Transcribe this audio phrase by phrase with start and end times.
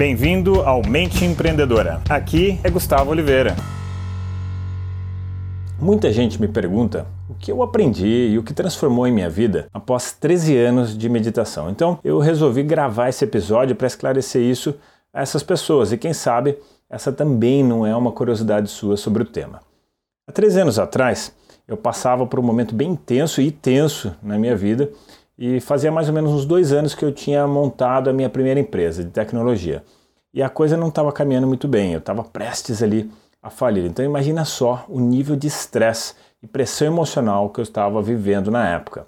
[0.00, 2.00] Bem-vindo ao Mente Empreendedora.
[2.08, 3.54] Aqui é Gustavo Oliveira.
[5.78, 9.68] Muita gente me pergunta o que eu aprendi e o que transformou em minha vida
[9.74, 11.68] após 13 anos de meditação.
[11.68, 14.74] Então, eu resolvi gravar esse episódio para esclarecer isso
[15.12, 16.56] a essas pessoas e quem sabe
[16.88, 19.60] essa também não é uma curiosidade sua sobre o tema.
[20.26, 21.30] Há 13 anos atrás,
[21.68, 24.90] eu passava por um momento bem intenso e tenso na minha vida
[25.40, 28.60] e fazia mais ou menos uns dois anos que eu tinha montado a minha primeira
[28.60, 29.82] empresa de tecnologia.
[30.34, 33.10] E a coisa não estava caminhando muito bem, eu estava prestes ali
[33.42, 33.86] a falir.
[33.86, 38.68] Então imagina só o nível de estresse e pressão emocional que eu estava vivendo na
[38.68, 39.06] época.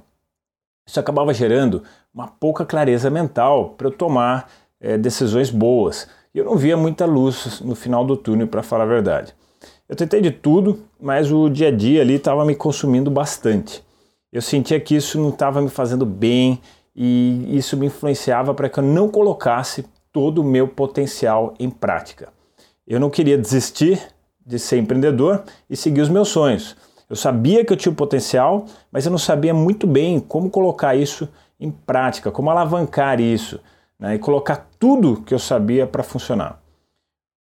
[0.86, 1.82] Isso acabava gerando
[2.14, 6.08] uma pouca clareza mental para eu tomar é, decisões boas.
[6.34, 9.34] E eu não via muita luz no final do túnel, para falar a verdade.
[9.86, 13.84] Eu tentei de tudo, mas o dia a dia ali estava me consumindo bastante.
[14.32, 16.58] Eu sentia que isso não estava me fazendo bem
[16.96, 22.28] e isso me influenciava para que eu não colocasse todo o meu potencial em prática.
[22.86, 24.00] Eu não queria desistir
[24.44, 26.74] de ser empreendedor e seguir os meus sonhos.
[27.10, 30.94] Eu sabia que eu tinha o potencial, mas eu não sabia muito bem como colocar
[30.94, 31.28] isso
[31.60, 33.60] em prática, como alavancar isso
[33.98, 36.61] né, e colocar tudo que eu sabia para funcionar.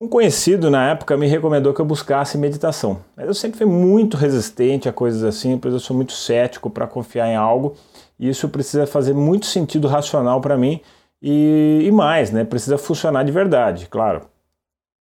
[0.00, 3.00] Um conhecido na época me recomendou que eu buscasse meditação.
[3.16, 6.86] Mas eu sempre fui muito resistente a coisas assim, pois eu sou muito cético para
[6.86, 7.74] confiar em algo
[8.16, 10.80] e isso precisa fazer muito sentido racional para mim
[11.20, 12.44] e, e, mais, né?
[12.44, 14.28] Precisa funcionar de verdade, claro.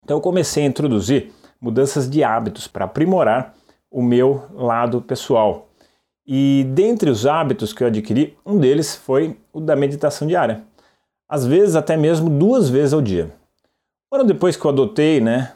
[0.01, 3.53] Então eu comecei a introduzir mudanças de hábitos para aprimorar
[3.91, 5.67] o meu lado pessoal.
[6.25, 10.63] E dentre os hábitos que eu adquiri, um deles foi o da meditação diária.
[11.27, 13.38] Às vezes até mesmo duas vezes ao dia.
[14.11, 15.53] Ano depois que eu adotei né,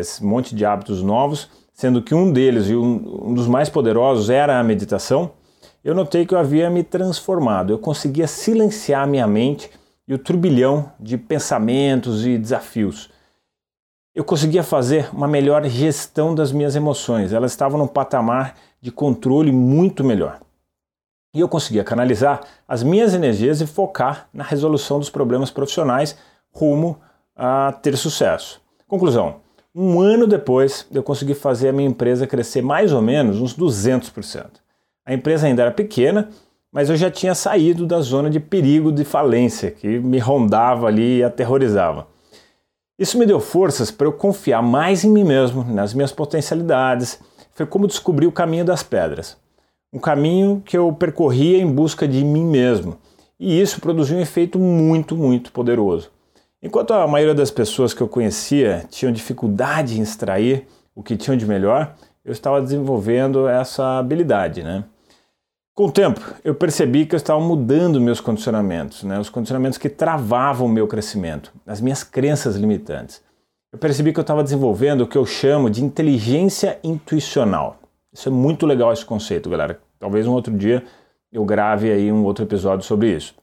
[0.00, 4.30] esse monte de hábitos novos, sendo que um deles e um, um dos mais poderosos
[4.30, 5.32] era a meditação,
[5.84, 7.70] eu notei que eu havia me transformado.
[7.70, 9.70] Eu conseguia silenciar minha mente
[10.08, 13.10] e o turbilhão de pensamentos e desafios.
[14.14, 17.32] Eu conseguia fazer uma melhor gestão das minhas emoções.
[17.32, 20.40] Elas estavam num patamar de controle muito melhor.
[21.34, 26.16] E eu conseguia canalizar as minhas energias e focar na resolução dos problemas profissionais
[26.50, 26.98] rumo
[27.36, 28.60] a ter sucesso.
[28.86, 29.36] Conclusão:
[29.74, 34.46] um ano depois eu consegui fazer a minha empresa crescer mais ou menos uns 200%.
[35.04, 36.28] A empresa ainda era pequena,
[36.70, 41.18] mas eu já tinha saído da zona de perigo de falência que me rondava ali
[41.18, 42.06] e aterrorizava.
[42.98, 47.18] Isso me deu forças para eu confiar mais em mim mesmo, nas minhas potencialidades.
[47.54, 49.36] Foi como descobrir o caminho das pedras.
[49.92, 52.96] Um caminho que eu percorria em busca de mim mesmo.
[53.40, 56.10] E isso produziu um efeito muito, muito poderoso.
[56.62, 61.36] Enquanto a maioria das pessoas que eu conhecia tinham dificuldade em extrair o que tinham
[61.36, 64.84] de melhor, eu estava desenvolvendo essa habilidade, né?
[65.74, 69.18] Com o tempo, eu percebi que eu estava mudando meus condicionamentos, né?
[69.18, 73.22] os condicionamentos que travavam o meu crescimento, as minhas crenças limitantes.
[73.72, 77.78] Eu percebi que eu estava desenvolvendo o que eu chamo de inteligência intuicional.
[78.12, 79.80] Isso é muito legal esse conceito, galera.
[79.98, 80.84] Talvez um outro dia
[81.32, 83.34] eu grave aí um outro episódio sobre isso.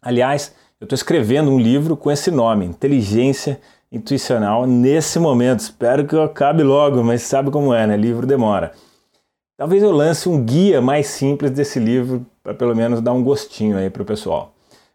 [0.00, 3.58] Aliás, eu estou escrevendo um livro com esse nome, Inteligência
[3.90, 5.60] Intuicional, nesse momento.
[5.60, 7.96] Espero que eu acabe logo, mas sabe como é, né?
[7.96, 8.72] Livro demora.
[9.56, 13.78] Talvez eu lance um guia mais simples desse livro, para pelo menos dar um gostinho
[13.78, 14.52] aí para o pessoal.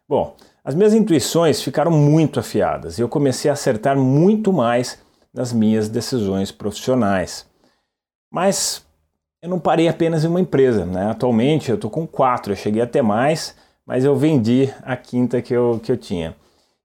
[0.08, 4.96] Bom, as minhas intuições ficaram muito afiadas e eu comecei a acertar muito mais
[5.34, 7.44] nas minhas decisões profissionais.
[8.32, 8.86] Mas
[9.42, 11.10] eu não parei apenas em uma empresa, né?
[11.10, 13.56] Atualmente eu estou com quatro, eu cheguei até mais
[13.90, 16.36] mas eu vendi a quinta que eu, que eu tinha.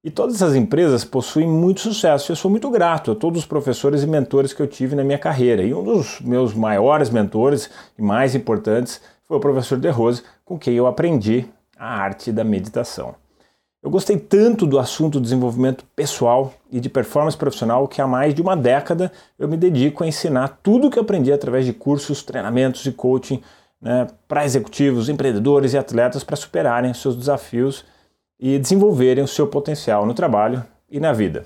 [0.03, 2.31] E todas essas empresas possuem muito sucesso.
[2.31, 5.19] Eu sou muito grato a todos os professores e mentores que eu tive na minha
[5.19, 5.61] carreira.
[5.61, 10.57] E um dos meus maiores mentores e mais importantes foi o professor De Rose, com
[10.57, 11.45] quem eu aprendi
[11.77, 13.13] a arte da meditação.
[13.83, 18.41] Eu gostei tanto do assunto desenvolvimento pessoal e de performance profissional que há mais de
[18.41, 22.83] uma década eu me dedico a ensinar tudo o que aprendi através de cursos, treinamentos
[22.87, 23.43] e coaching
[23.85, 27.85] né, para executivos, empreendedores e atletas para superarem seus desafios
[28.39, 31.45] e desenvolverem o seu potencial no trabalho e na vida.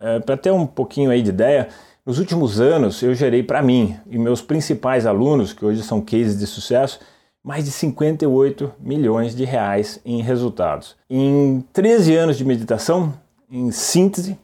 [0.00, 1.70] É, para ter um pouquinho aí de ideia,
[2.06, 6.38] nos últimos anos eu gerei para mim e meus principais alunos, que hoje são cases
[6.38, 7.00] de sucesso,
[7.42, 10.96] mais de 58 milhões de reais em resultados.
[11.10, 13.12] Em 13 anos de meditação,
[13.50, 14.38] em síntese,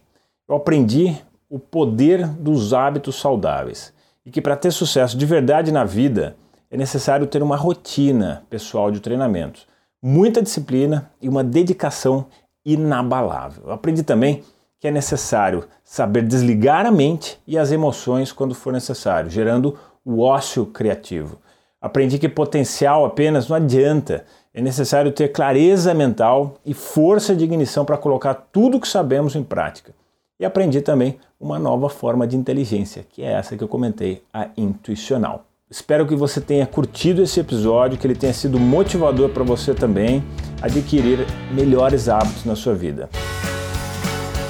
[0.48, 1.16] eu aprendi
[1.48, 3.94] o poder dos hábitos saudáveis
[4.26, 6.37] e que para ter sucesso de verdade na vida,
[6.74, 9.64] é necessário ter uma rotina pessoal de treinamentos,
[10.02, 12.26] muita disciplina e uma dedicação
[12.66, 13.70] inabalável.
[13.70, 14.42] Aprendi também
[14.80, 20.20] que é necessário saber desligar a mente e as emoções quando for necessário, gerando o
[20.20, 21.38] ócio criativo.
[21.80, 27.84] Aprendi que potencial apenas não adianta, É necessário ter clareza mental e força de ignição
[27.84, 29.92] para colocar tudo que sabemos em prática.
[30.38, 34.48] E aprendi também uma nova forma de inteligência, que é essa que eu comentei, a
[34.56, 35.44] intuicional.
[35.70, 40.22] Espero que você tenha curtido esse episódio, que ele tenha sido motivador para você também
[40.61, 43.08] adquirir melhores hábitos na sua vida.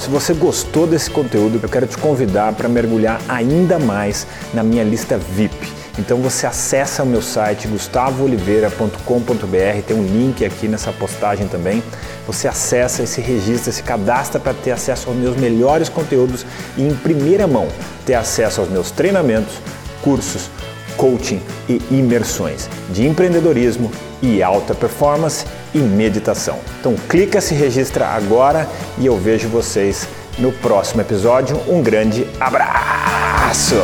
[0.00, 4.82] Se você gostou desse conteúdo, eu quero te convidar para mergulhar ainda mais na minha
[4.82, 5.72] lista VIP.
[6.00, 11.81] Então você acessa o meu site gustavooliveira.com.br, tem um link aqui nessa postagem também.
[12.26, 16.44] Você acessa e se registra, se cadastra para ter acesso aos meus melhores conteúdos
[16.76, 17.69] e em primeira mão
[18.05, 19.55] ter acesso aos meus treinamentos,
[20.02, 20.50] cursos,
[20.96, 23.91] coaching e imersões de empreendedorismo
[24.23, 25.44] e alta performance
[25.75, 26.58] e meditação.
[26.81, 28.69] Então clica, se registra agora
[28.99, 30.08] e eu vejo vocês
[30.38, 31.61] no próximo episódio.
[31.69, 33.76] Um grande abraço!